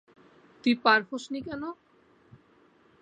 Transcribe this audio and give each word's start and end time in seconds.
তুই 0.63 0.73
পার 0.83 0.99
হসনি 1.09 1.39
কেন? 1.47 1.63